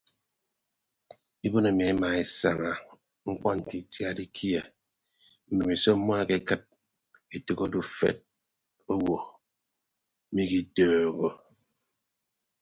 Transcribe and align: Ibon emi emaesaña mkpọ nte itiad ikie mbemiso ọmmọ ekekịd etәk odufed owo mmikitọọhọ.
Ibon 1.45 1.65
emi 1.69 1.83
emaesaña 1.91 2.71
mkpọ 3.27 3.47
nte 3.57 3.73
itiad 3.81 4.17
ikie 4.27 4.61
mbemiso 5.51 5.89
ọmmọ 5.95 6.13
ekekịd 6.23 6.61
etәk 7.35 7.59
odufed 7.65 8.17
owo 8.93 9.17
mmikitọọhọ. 10.29 11.29